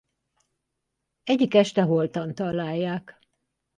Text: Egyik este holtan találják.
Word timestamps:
Egyik 1.23 1.53
este 1.53 1.81
holtan 1.81 2.35
találják. 2.35 3.19